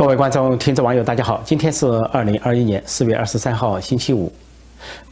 [0.00, 1.42] 各位观众、听众、网友，大家好！
[1.44, 4.32] 今天是二零二一年四月二十三号，星期五。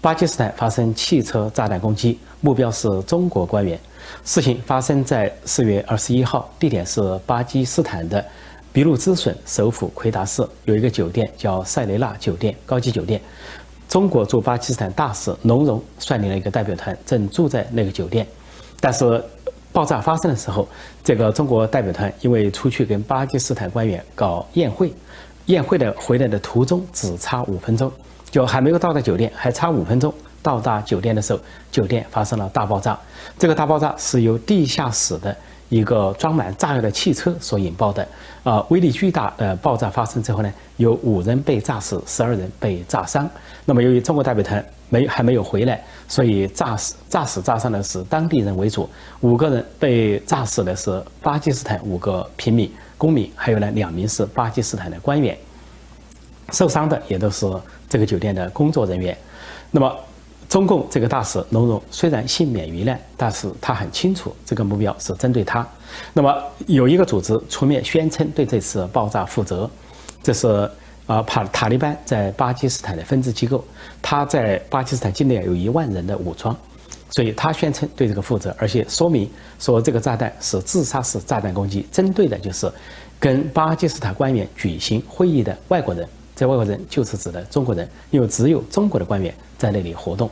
[0.01, 3.79] 巴基斯坦发生汽车炸弹攻击，目标是中国官员。
[4.25, 8.25] 事情发生在四月二十一号，地点是巴基斯坦的
[8.73, 13.21] 俾路支省首府奎达市，有一个酒店叫塞雷纳酒店高级酒店。
[13.91, 18.27] 中国驻巴基斯坦大使龙荣率领了一个代表团，正住在那个酒店。
[18.81, 19.23] 但是
[19.79, 20.67] 爆炸发生的时候，
[21.05, 24.93] 这个中国代表团因为出去跟巴基斯坦官员搞宴会，
[25.47, 27.89] 宴会的回来的途中只差五分钟，
[28.29, 31.39] 就还没有到达酒店，还差五分钟到达酒店的时候，
[31.71, 32.99] 酒店发生了大爆炸。
[33.39, 35.37] 这个大爆炸是由地下室的
[35.69, 38.05] 一个装满炸药的汽车所引爆的，
[38.43, 39.33] 啊，威力巨大。
[39.37, 43.31] 的爆炸发生之后呢，有五人被炸死，十二人被炸伤。
[43.65, 44.65] 那么由于中国代表团。
[44.91, 48.89] 没还没有回来，所以炸死炸死炸伤的是当地人为主，
[49.21, 55.37] 五个人被炸死的是巴基斯坦五个平民公民，还有呢两名是巴基斯坦的官员，
[56.53, 57.47] 受伤的也都是
[57.89, 59.17] 这个酒店的工作人员。
[59.71, 59.95] 那么
[60.49, 65.67] 中共这个大使龙荣虽然幸免于难，但是他很清楚这个目标是针对他。
[66.15, 66.35] 那么
[66.67, 69.71] 有一个组织出面宣称对这次爆炸负责，
[70.23, 70.71] 这是。
[71.09, 73.65] 啊，塔塔利班在巴基斯坦的分支机构，
[74.03, 76.55] 他在巴基斯坦境内有一万人的武装，
[77.13, 79.29] 所以他宣称对这个负责，而且说明
[79.59, 82.71] 说这个炸弹是自杀式炸弹攻击，针对的就是
[83.19, 86.07] 跟巴基斯坦官员举行会议的外国人。
[86.37, 90.31] 这外国人就是指的中国人，因为只有中国的官员在那里活动。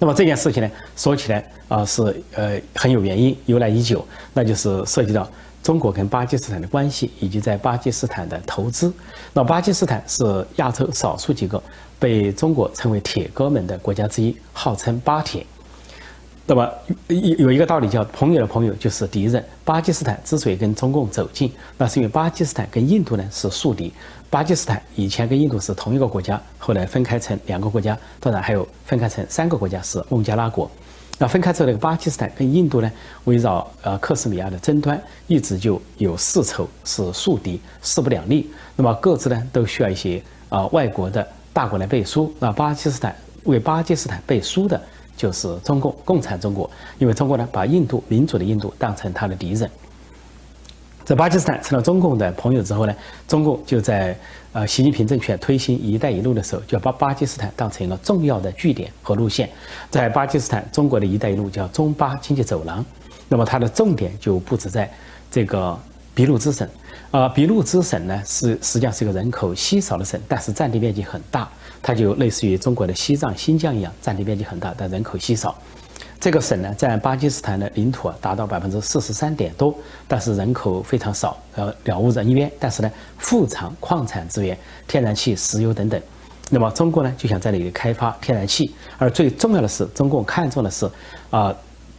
[0.00, 2.02] 那么这件事情呢，说起来啊是
[2.34, 5.30] 呃很有原因，由来已久，那就是涉及到。
[5.66, 8.92] 中国跟巴基斯坦的关系，以及在巴基斯坦的投资。
[9.32, 11.60] 那巴基斯坦是亚洲少数几个
[11.98, 15.44] 被中国称为“铁哥们”的国家之一，号称“巴铁”。
[16.46, 16.72] 那么
[17.08, 19.44] 有有一个道理叫“朋友的朋友就是敌人”。
[19.66, 23.92] 巴基斯坦之所以跟中共走近，那是因为巴基斯坦跟印度呢是宿敌。
[24.30, 30.70] 巴基斯坦以前跟印度是同一个国家，后来分开成两个国家，当然还有分开成三个国家是孟加拉国。
[31.18, 32.92] 那分开之后，那个巴基斯坦跟印度呢，
[33.24, 38.50] 围绕呃克什米尔的争端，一直就有世仇，是宿敌，势不两立。
[38.76, 42.30] 那么各自呢，都需要一些啊外国的大国来背书。
[42.38, 44.78] 那巴基斯坦为巴基斯坦背书的，
[45.16, 49.70] 就是中共，共产中国，因为中国呢，把印度民主的印度当成他的敌人。
[51.06, 52.92] 在巴基斯坦成了中共的朋友之后呢，
[53.28, 54.18] 中共就在
[54.52, 59.48] 呃习近平政权推行“一带一路”的时候，就把巴基斯坦当成了重要的据点和路线。
[59.88, 62.84] 在巴基斯坦，中国的一带一路叫中巴经济走廊，
[63.28, 64.92] 那么它的重点就布置在
[65.30, 65.78] 这个
[66.12, 66.68] 俾路支省。
[67.12, 71.48] 啊，俾路支省呢是实际上是一个人口稀少的省，但是占地面积很大，
[71.80, 75.56] 它就类似于中国的西藏、新疆一样，占地面积很大，但人口稀少。
[76.26, 79.72] 这个省呢，在巴基斯坦的领土啊，达到百分之四十三点多，
[80.08, 82.50] 但是人口非常少，呃，了无人烟。
[82.58, 86.02] 但是呢，富藏矿产资源、天然气、石油等等。
[86.50, 88.74] 那么中国呢，就想在这里开发天然气。
[88.98, 90.90] 而最重要的是，中共看中的是，
[91.30, 91.54] 啊，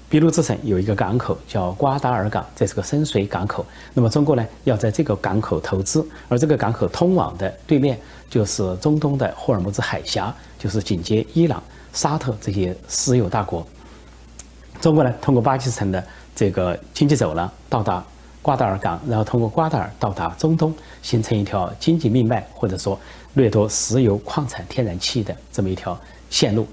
[0.09, 3.65] 俾路支省有一个港口叫瓜达尔港，这是个深水港口。
[3.93, 7.97] 那么中国呢，要在这个港口投资，而这个港口通往的对面
[8.29, 13.65] 就是中东的霍尔木兹海峡，就是紧接伊朗、沙特这些石油大国。
[14.87, 16.01] 中国呢，通过巴基斯坦的
[16.33, 18.01] 这个经济走廊到达
[18.41, 22.97] 瓜达尔港，然后通过瓜达尔到达中东，形成一条经济命脉，或者说
[23.33, 25.99] 掠夺石油、矿产、天然气的这么一条
[26.29, 26.65] 线路。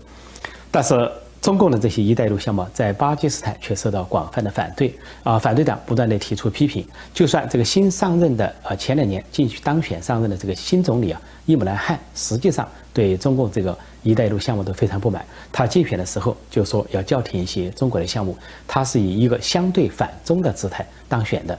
[0.70, 1.10] 但是，
[1.44, 5.38] 中共的这些“一带一路”项目在巴基斯坦却受到广泛的反对啊！
[5.38, 6.82] 反对党不断地提出批评。
[7.12, 15.22] 就算这个新上任的啊，前两年进去当选上任的这个新总理啊，伊姆兰汗，实际上对中共这个“一带一路”项目都非常不满。
[15.53, 18.34] 他竞选的时候就说要叫停一些中国的项目，
[18.66, 21.59] 他是以一个相对反中的姿态当选的。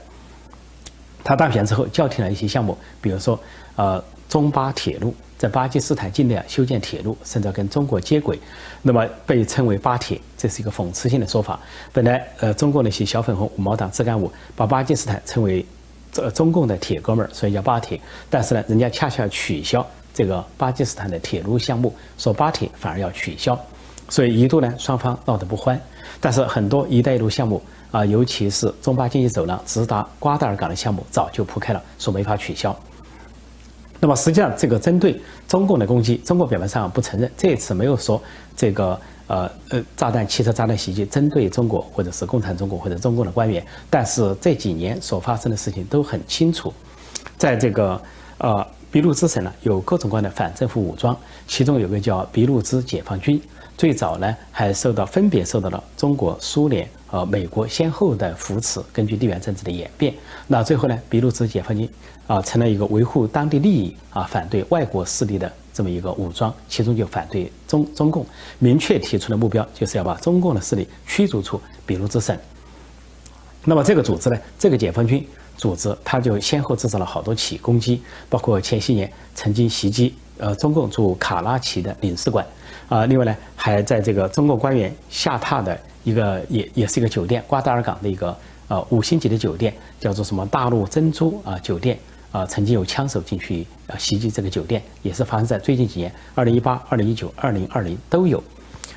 [1.22, 3.38] 他当选之后叫停了一些项目，比如说
[3.76, 5.14] 呃，中巴铁路。
[5.38, 8.38] 在巴基斯坦境内啊修建铁路，甚至要跟中国接轨，
[8.82, 11.60] 那么被称为“巴铁”，这是一个讽刺性的说法。
[11.92, 15.64] 本来，呃，中国那些小粉红、五毛党、自干五把巴基斯坦称为
[16.10, 18.00] 这中共的铁哥们儿，所以叫巴铁。
[18.30, 23.58] 但是呢，人家恰恰取消这个巴基斯坦的铁路项目，说巴铁反而要取消，
[24.08, 25.78] 所以一度呢双方闹得不欢。
[26.18, 27.60] 但是很多“一带一路”项目
[27.90, 32.74] 啊，尤其是中巴经济走廊直达瓜达尔港的项目，早就铺开了，说没法取消。
[34.00, 38.22] 那么实际上，这个针对中共的攻击，中国表面上不承认，这一次没有说
[38.54, 43.64] 这个呃呃炸弹、汽车炸弹袭击针对中国或者是共产中国或者中共的官员。
[43.88, 46.72] 但是这几年所发生的事情都很清楚，
[47.38, 48.00] 在这个
[48.38, 51.16] 呃俾路支省呢，有各种各样的反政府武装，
[51.46, 53.40] 其中有个叫俾路支解放军，
[53.76, 60.12] 最早呢还受到分别受到了中国、苏联、呃美国先后的扶持，根据地缘政治的演变，
[60.46, 61.88] 那最后呢，俾路支解放军
[62.26, 68.26] 啊成了一个维护当地利益啊，反对外国势力的这么一个武装，其中就反对中中共，
[68.58, 72.36] 明确提出的目标就是要把中共的势力驱逐出俾路支省。
[73.64, 75.26] 那么这个组织呢，这个解放军
[75.56, 82.46] 组织，他就先后制造了好多起攻击，包括前些年曾经袭击呃中共驻卡拉奇的领事馆。
[82.88, 85.76] 啊，另外呢，还在这个中共官员下榻的
[86.06, 88.36] 一个也也是一个酒店，瓜达尔港的一个
[88.68, 91.98] 呃五星级的酒店，叫做什么大陆珍珠啊酒店
[92.30, 98.40] 啊，曾经有枪手进去啊袭击这个酒店，也是发生在最近几年，二零一八、二零一九、二零二零都有，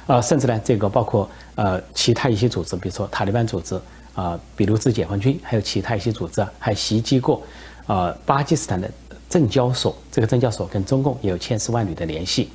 [0.05, 3.81] 啊，甚至呢，这个包括呃其他一些组织，比如说塔利班组织
[4.13, 7.41] 啊，比如是解放军，还有其他一些组织啊，还袭击过
[7.87, 8.87] 啊巴基斯坦的
[9.27, 12.51] 证交所，这个证交所跟中共也有千丝万缕的联系。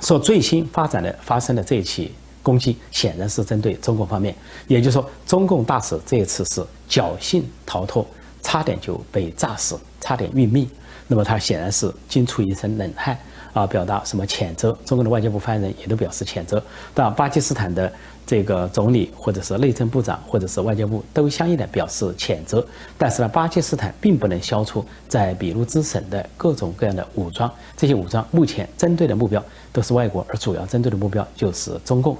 [0.00, 2.12] 说最新发展的发生的这一起
[2.46, 4.32] 攻击，显然是针对中共方面。
[4.68, 8.06] 也就是说，中共大使这一次是侥幸逃脱，
[8.40, 10.70] 差点就被炸死，差点殒命。
[11.08, 13.18] 那么他显然是惊出一身冷汗
[13.52, 14.76] 啊，表达什么谴责？
[14.84, 16.62] 中国的外交部发言人也都表示谴责。
[16.94, 17.92] 但巴基斯坦的。
[18.28, 22.66] 这个总理或者是内政部长或者是外交部都相应的表示谴责，
[22.98, 29.40] 但是呢，巴基斯坦并不能消除在俾路支省的各种各样的武装，这些武装目前针对的目标
[29.72, 32.18] 都是外国，而主要针对的目标就是中共。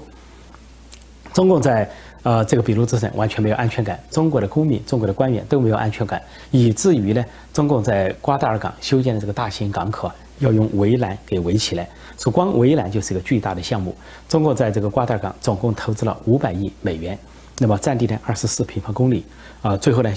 [1.37, 1.87] 中共在
[2.23, 6.19] 呃这个俾路支省完全没有安全感，中国的公民、中国的官员都没有安全感，
[6.49, 7.23] 以至于呢，
[7.53, 11.87] 中共在瓜达尔港修建的这个大型港口啊，要用围栏给围起来。
[12.17, 13.95] 说光围栏就是一个巨大的项目。
[14.27, 17.15] 中国在这个瓜达尔港总共投资了五百亿美元，
[17.59, 19.23] 那么占地呢二十四平方公里。
[19.61, 20.11] 啊，最后呢，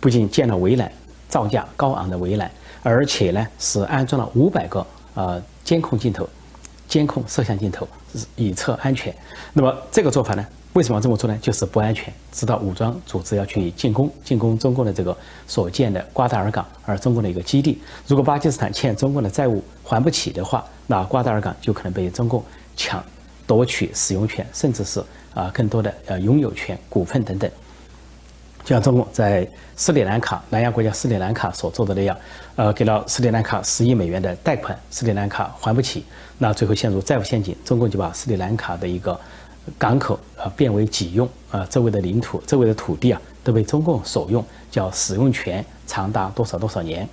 [0.00, 0.90] 不仅建了围栏，
[1.28, 2.50] 造价高昂的围栏，
[2.82, 6.26] 而且呢是安装了五百个呃监控镜头，
[6.92, 7.88] 监控摄像镜头
[8.36, 9.14] 以测安全。
[9.54, 10.46] 那么这个做法呢？
[10.74, 11.38] 为什么这么做呢？
[11.40, 15.16] 就是不安全，知道武装组织要去进攻，进攻中共的这个
[15.46, 17.80] 所建的瓜达尔港，而中共的一个基地。
[18.06, 22.44] 如果巴基斯坦欠中共的债务还不起的话，那瓜达尔港就可能被中共
[22.76, 23.02] 抢
[23.46, 25.02] 夺取使用权，甚至是
[25.32, 27.50] 啊更多的呃拥有权、股份等等。
[28.64, 32.16] 就像中共在斯里兰卡南亚国家斯里兰卡所做的那样，
[32.56, 36.04] 呃，给了斯里兰卡十亿美元的贷款，斯里兰卡还不起，
[36.38, 39.18] 那最后陷入债务陷阱，中共就把斯里兰卡的一个。
[39.78, 47.08] 港口啊变为己用啊，周围的领土、周围的土地啊都被中共所用，叫使用权长达多少多少年。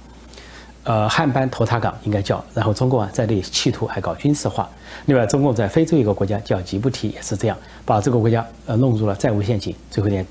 [0.84, 4.68] 呃，汉班托塔港应该叫，然后中共啊在那企图还搞军事化。
[5.06, 7.56] 另外，中共在非洲一个国家叫吉布提也是这样，
[7.86, 10.26] 把这个国家呃弄入了债务陷阱，最后呢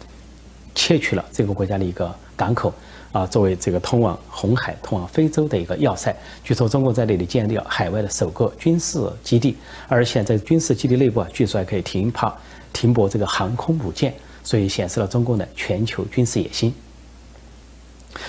[0.78, 2.72] 窃取了这个国家的一个港口。
[3.10, 6.14] 啊，作为这个通往红海、通往非洲的一个要塞，
[6.44, 9.56] 据说中国在那里建立了海外的首个军事基地，
[9.88, 12.30] 而且在军事基地内部啊，据说还可以停泊
[12.70, 14.12] 停泊这个航空母舰，
[14.44, 16.72] 所以显示了中共的全球军事野心。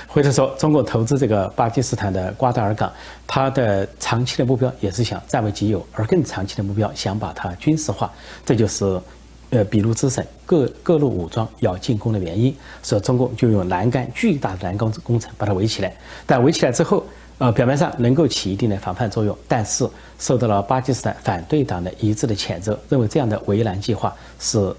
[0.07, 2.89] 或者说，中国投资这个巴基斯坦的瓜达尔港，
[3.27, 8.09] 它的长期的目标也是想占为己有，而更长期的目标想把它军事化，
[8.45, 8.97] 这就是。
[9.51, 15.91] 呃，俾路支省各各路武装要进攻的原因，所以中共就用栏杆巨大的栏杆工程把它围起来。
[16.27, 17.03] 但围起来之后，
[17.39, 24.71] 呃，表面上能够起一定的防范作用，但是受到了巴基斯坦反对党的一致的谴责，认为这样的围栏计划是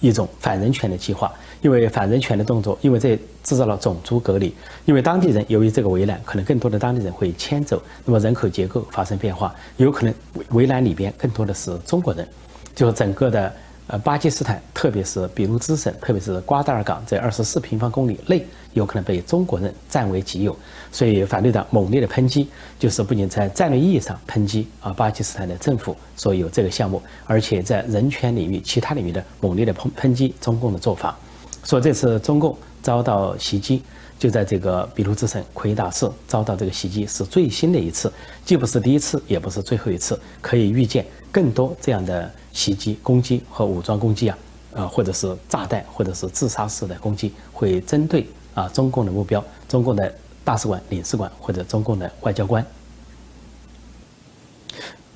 [0.00, 1.32] 一种反人权的计划，
[1.62, 4.52] 因为反人权的动作，因为这制造了种族隔离，
[4.84, 10.12] 因为当地人由于这个围栏，可能更多的当地人会迁走，那么人口结构发生变化，有可能
[10.50, 12.28] 围栏里边更多的是中国人，
[12.74, 13.54] 就整个的。
[13.88, 20.54] 呃，巴基斯坦，特别是俾路支省，特别是瓜达尔港这二十四平方公里内，有可能被中国人占为己有。
[20.92, 31.18] 所以，反对党猛烈的抨击，就是不仅在战略意义上抨击啊巴基斯坦的政府所有这个项目，而且在人权领域、其他领域的猛烈的抨抨击中共的做法。
[31.64, 33.82] 说这次中共遭到袭击，
[34.18, 38.12] 就在这个俾路支省奎达市遭到这个袭击，是最新的一次，
[38.44, 42.30] 既不是第一次，也不是最后一次，可以预见更多这样的。
[42.50, 44.38] 袭击、攻击和武装攻击啊，
[44.72, 52.64] 呃，或者是炸弹，或者是自杀式的攻击，会针对啊中共的目标，中共的大使馆、领事馆或者中共的外交官。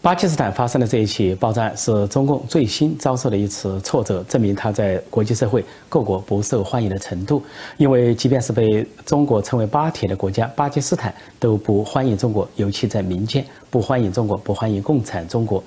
[0.00, 7.42] 巴基斯坦发生的这一起爆炸案是中共最新遭受的一次挫折，证明他在国际社会各国不受欢迎的程度。
[7.76, 15.60] 因为即便是被中国称为“巴铁”的国家，巴基斯坦都不欢迎中国，尤其在民间不欢迎中国，不欢迎共产中国。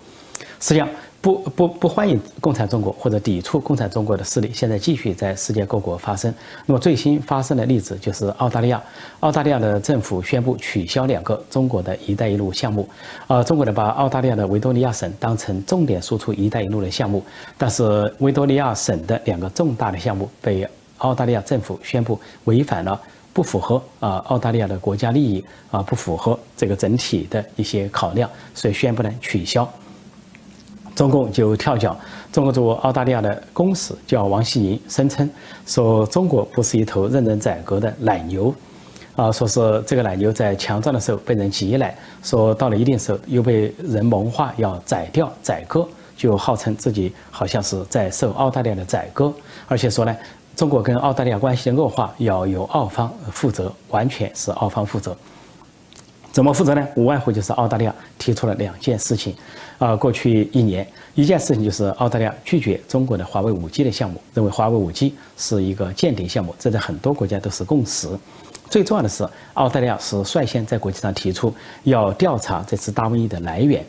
[0.60, 0.88] 实际上。
[1.22, 6.32] 不不不欢迎共产中国或者抵触共产中国的势力，现在继续在世界各国发生。
[6.68, 8.80] 那么最新发生的例子就是澳大利亚，
[9.22, 12.88] 澳大利亚的政府宣布取消两个中国的一带一路项目。
[13.26, 17.26] 呃，中国的把澳大利亚的维多利亚省当成重点输出一带一路的项目，
[17.58, 20.68] 但是维多利亚省的两个重大的项目被
[21.00, 23.02] 澳大利亚政府宣布违反了，
[23.34, 29.68] 不符合啊澳大利亚的国家利益啊，不符合这个整体的一些考量，所以宣布呢取消。
[30.96, 31.96] 中共就跳脚，
[32.32, 35.30] 中国驻澳大利亚的公使叫王锡宁，声称
[35.66, 38.56] 说中国不是一头任人宰割的奶牛，
[39.18, 45.86] 啊，说是这个奶牛在强壮的时候被人挤奶，说到了一定时候又被人萌化要宰掉宰割，
[46.16, 49.34] 就号称自己好像是在受澳大利亚的宰割，
[49.68, 50.16] 而且说呢，
[50.56, 55.16] 中国跟澳大利亚关系的恶化要由澳方负责，完全是澳方负责。
[56.36, 56.86] 怎么负责呢？
[56.98, 59.34] 无外乎就是澳大利亚提出了两件事情，
[59.78, 68.10] 啊，过去一年，一件事情就是澳大利亚拒绝中国的华为五 G 的项目，认为华为五 G 是一个间谍项目，这在很多国家都是共识。
[68.70, 73.82] 最重要的是，澳大利亚是率先在国际上提出要调查这次大瘟疫的来源。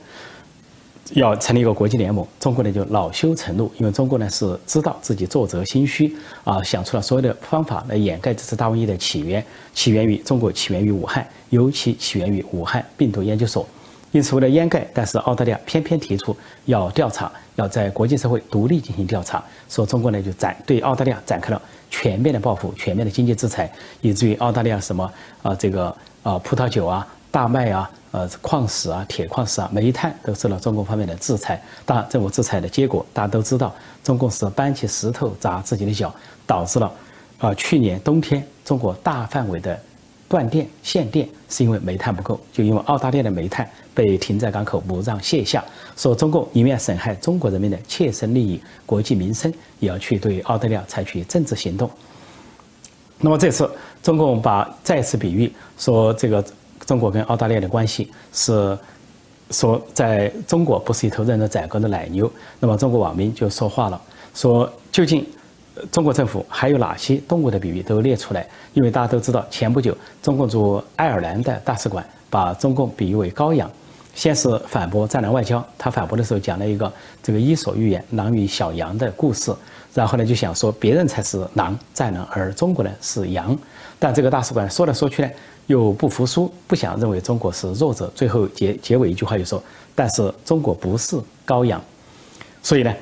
[1.12, 13.66] 要成立一个国际联盟，中国呢就恼羞成怒，因为中国呢是知道自己作则心虚啊，想出了所有的方法来掩盖这次大瘟疫的起源，起源于中国，起源于武汉，尤其起源于武汉病毒研究所。
[14.12, 16.34] 因此为了掩盖，但是澳大利亚偏偏提出
[16.64, 21.60] 要调查，要在国际社会独立进行调查，说中国呢就展对澳大利亚展开了
[21.90, 23.70] 全面的报复，全面的经济制裁，
[24.00, 27.06] 以至于澳大利亚什么啊这个啊葡萄酒啊。
[27.30, 31.62] 大麦啊，呃，矿石啊，铁矿石啊，煤炭都受到中共方面的制裁。
[31.84, 36.14] 当然，这种制裁的结果大家都知道，中共是搬起石头砸自己的脚，
[36.46, 36.90] 导致了，
[37.38, 39.78] 啊，去年冬天中国大范围的
[40.28, 45.62] 断电限电，是因为煤炭不够，就因为澳大利亚的煤炭被停在港口不让卸下。
[45.94, 51.90] 说中共宁愿损害中国人民的切身利益、国计民生，也要去对澳大利亚采取政治行动。
[53.18, 53.70] 那么这次
[54.02, 56.42] 中共把再次比喻说这个。
[56.86, 58.78] 中国跟澳大利亚的关系是
[59.50, 62.30] 说，在中国不是一头任人宰割的奶牛。
[62.58, 64.00] 那么中国网民就说话了，
[64.34, 65.26] 说究竟
[65.92, 68.46] 中国政府还有哪些动物的比喻都列出来？
[68.72, 73.70] 因为大家都知道，前不久中共驻爱尔兰的大使馆把中共比喻为羔羊，
[74.14, 76.90] 先是反驳战狼外交，他反驳的时候讲了一个
[77.22, 79.54] 这个伊索寓言“狼与小羊”的故事，
[79.96, 83.56] 然后呢就想说别人才是狼战狼，而中国呢是羊。
[83.98, 85.30] 但这个大使馆说来说去呢。
[85.68, 89.60] 又不服输，不想认为中国是弱者，最后结结尾一句话就说
[89.96, 91.82] ：“但是中国不是羔羊。”
[92.62, 92.94] 所以呢，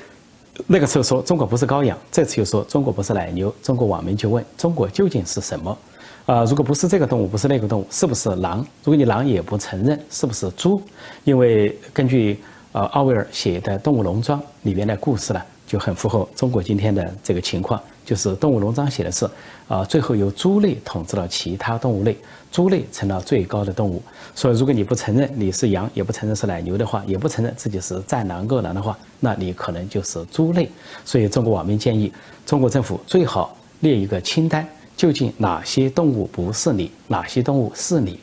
[0.67, 3.55] 那个时候说中国不是羔羊，这次又说中国不是奶牛。
[3.63, 5.79] 中国网民就问：中国究竟是什么？
[6.25, 8.61] 啊，如果不是这个动物，不是那个动物，是不是狼？
[8.83, 10.81] 如果你狼也不承认，是不是猪？
[11.25, 12.41] 因为根据
[12.73, 15.43] 呃奥威尔写的《动物农庄》里面的故事呢，
[15.75, 17.81] 就很符合中国今天的这个情况。
[18.05, 19.29] 就是《动物农庄》写的是，
[19.67, 22.17] 啊，最后由猪类统治了其他动物类。
[22.53, 24.01] 猪类成了最高的动物，
[24.37, 30.71] 所以如果你不承认你是羊，也不承认是奶牛的话，也不承认自己是战狼、恶狼的话，那你可能就是猪类。
[31.05, 32.13] 所以中国网民建议，
[32.47, 34.65] 中国政府最好列一个清单，
[34.97, 38.21] 究竟哪些动物不是你，哪些动物是你。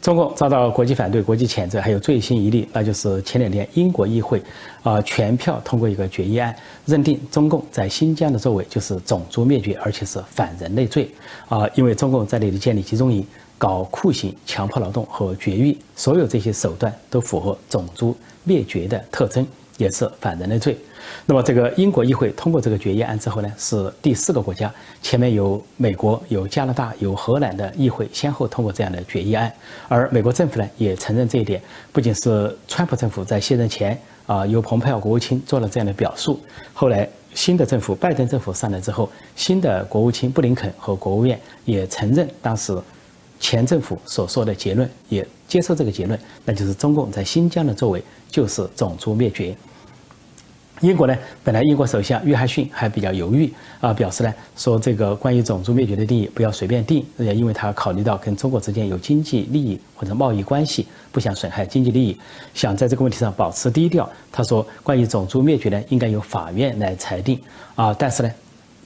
[0.00, 4.42] 中共遭到国际反对、国际谴责，还有最新一例，那就是前两天英国议会，
[4.82, 11.10] 啊，全票通过一个决议案，认定中共在新疆的作为就是种族灭绝，而且是反人类罪，
[11.48, 13.22] 啊，因为中共在那里建立集中营、
[13.58, 19.46] 搞酷刑、强迫劳动和绝育，所有这些手段都符合种族灭绝的特征。
[19.80, 20.76] 也是反人类罪。
[21.26, 24.72] 那么，这个英国议会通过这个决议案之后呢，是第四个国家，
[25.02, 29.52] 前面有美国、有加拿大、有荷兰的议会先后通过这样的决议案。
[29.88, 31.60] 而美国政府呢，也承认这一点。
[31.92, 36.38] 不仅是川普政府在卸任前啊，由蓬佩奥国务卿做了这样的表述，
[36.74, 42.76] 后来新的政府拜登政府上来之后，新的国务卿布林肯和国务院也承认当时
[43.40, 49.56] 前政府所说的结论，也接受这个结论，那就是中共在新疆的作为就是种族灭绝。
[50.80, 62.16] 英国呢，本来英国首相约翰逊还比较犹豫啊，表示呢说这个关于种族灭绝的定义不要随便定，也因为他考虑到跟中国之间有经济利益或者贸易关系，不想损害经济利益，
[62.54, 64.08] 想在这个问题上保持低调。
[64.32, 67.38] 他说，关于种族灭绝呢，应该由法院来裁定
[67.74, 68.32] 啊，但是呢，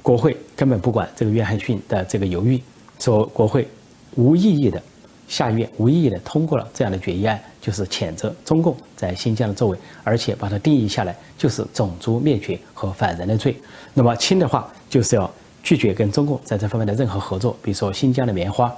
[0.03, 2.61] 国会根本不管这个约翰逊的这个犹豫，
[2.99, 3.69] 说国会
[4.17, 4.83] 无意义的。
[5.29, 13.57] 下院无意义的通过了这样的决议案，就是谴责中共在新疆的作为，而且把它定义下来就是种族灭绝和反人类罪。
[13.95, 15.31] 那么轻的话，就是要
[15.63, 18.73] 拒绝跟中共在这方面的任何合作，比如说新疆的棉花，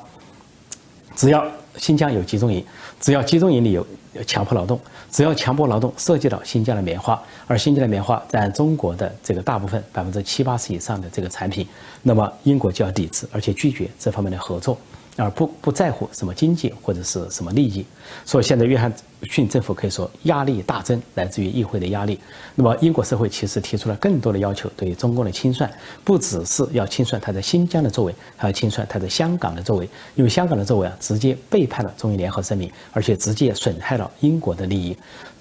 [1.16, 1.44] 只要
[1.76, 2.64] 新疆有集中营，
[3.00, 3.86] 只要集中营里有
[4.26, 11.66] 强迫劳动，只要强迫劳动涉及到新疆的棉花，而新疆的棉花占中国的这个大部分百分之七八十以上的这个产品，
[12.02, 14.78] 那么英国就要抵制，而且拒绝这方面的合作。
[15.16, 17.84] 而不不在乎什么经济或者是什么利益，
[18.24, 18.92] 所以现在约翰
[19.22, 22.20] 逊政府可以说压力大增，来自于议会的压力。
[22.54, 25.70] 那么英国社会其实提出了更多的要求，对于中共的清算，
[26.04, 34.96] 不只是要清算他在新疆的作为，还要清算他在香港的作为，因为香港的作为啊，直接背叛了中英联合声明，而且直接损害了英国的利益，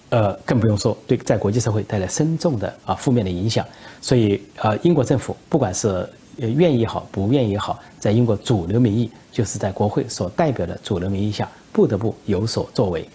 [0.10, 3.66] 呃，更不用说对在国际社会带来深重的啊负面的影响。
[4.02, 6.08] 所以啊，英国政府不管是
[6.40, 9.10] 呃愿意也好，不愿意也好，在英国主流民意。
[9.32, 13.06] 就是在国会所代表的主流民意下，不得不有所作为。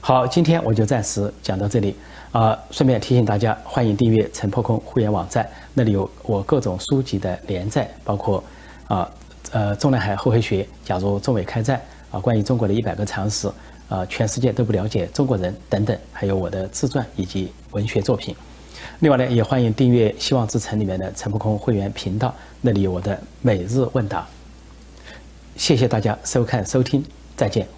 [0.00, 1.96] 好，今天我就暂时讲到这里
[2.30, 2.56] 啊。
[2.70, 8.40] 顺便提醒大家，欢迎订阅陈破空会员网站，那里有我各种书籍的连载，包括
[8.86, 9.10] 啊
[9.50, 13.50] 呃中南海后黑学，假如中美开战啊，关于中国的一百个常识
[13.88, 18.32] 啊，全世界都不了解中国人等等，还有我的自传以及文学作品。
[19.00, 24.26] 另外呢，也欢迎订阅希望之城里面的陈破空会员频道，那里有我的每日问答。
[25.56, 27.04] 谢谢大家收看收听，
[27.36, 27.77] 再见。